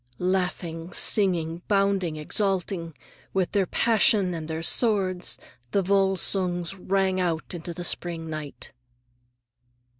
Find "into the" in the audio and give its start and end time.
7.53-7.83